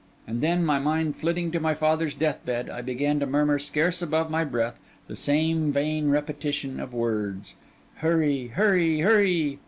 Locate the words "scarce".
3.59-4.01